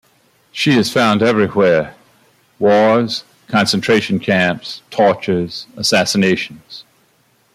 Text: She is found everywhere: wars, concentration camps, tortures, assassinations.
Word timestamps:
She 0.51 0.71
is 0.73 0.91
found 0.91 1.21
everywhere: 1.21 1.93
wars, 2.57 3.23
concentration 3.47 4.19
camps, 4.19 4.81
tortures, 4.89 5.67
assassinations. 5.77 6.83